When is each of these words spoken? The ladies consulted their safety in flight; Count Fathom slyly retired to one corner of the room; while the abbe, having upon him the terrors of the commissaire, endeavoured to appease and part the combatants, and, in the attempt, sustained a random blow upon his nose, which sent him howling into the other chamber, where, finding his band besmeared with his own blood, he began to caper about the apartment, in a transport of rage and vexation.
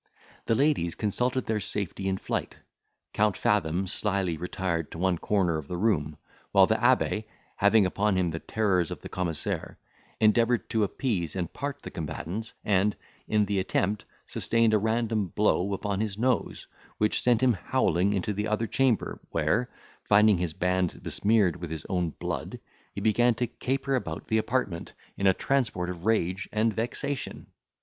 The 0.45 0.55
ladies 0.55 0.95
consulted 0.95 1.45
their 1.45 1.59
safety 1.59 2.07
in 2.07 2.17
flight; 2.17 2.57
Count 3.13 3.37
Fathom 3.37 3.85
slyly 3.85 4.35
retired 4.35 4.89
to 4.89 4.97
one 4.97 5.19
corner 5.19 5.59
of 5.59 5.67
the 5.67 5.77
room; 5.77 6.17
while 6.51 6.65
the 6.65 6.83
abbe, 6.83 7.27
having 7.57 7.85
upon 7.85 8.17
him 8.17 8.31
the 8.31 8.39
terrors 8.39 8.89
of 8.89 9.01
the 9.01 9.09
commissaire, 9.09 9.77
endeavoured 10.19 10.71
to 10.71 10.83
appease 10.83 11.35
and 11.35 11.53
part 11.53 11.83
the 11.83 11.91
combatants, 11.91 12.53
and, 12.65 12.95
in 13.27 13.45
the 13.45 13.59
attempt, 13.59 14.05
sustained 14.25 14.73
a 14.73 14.79
random 14.79 15.27
blow 15.27 15.71
upon 15.71 15.99
his 15.99 16.17
nose, 16.17 16.65
which 16.97 17.21
sent 17.21 17.43
him 17.43 17.53
howling 17.53 18.13
into 18.13 18.33
the 18.33 18.47
other 18.47 18.65
chamber, 18.65 19.19
where, 19.29 19.69
finding 20.05 20.39
his 20.39 20.53
band 20.53 20.99
besmeared 21.03 21.57
with 21.57 21.69
his 21.69 21.85
own 21.89 22.09
blood, 22.17 22.59
he 22.95 23.01
began 23.01 23.35
to 23.35 23.45
caper 23.45 23.93
about 23.93 24.29
the 24.29 24.39
apartment, 24.39 24.93
in 25.15 25.27
a 25.27 25.33
transport 25.35 25.91
of 25.91 26.07
rage 26.07 26.49
and 26.51 26.73
vexation. 26.73 27.45